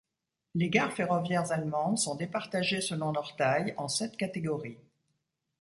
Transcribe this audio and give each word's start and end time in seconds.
Les 0.55 0.71
gares 0.71 0.93
ferroviaires 0.93 1.51
allemandes 1.51 1.99
sont 1.99 2.15
départagées 2.15 2.81
selon 2.81 3.11
leur 3.11 3.35
taille 3.35 3.75
en 3.77 3.87
sept 3.87 4.17
catégories. 4.17 4.79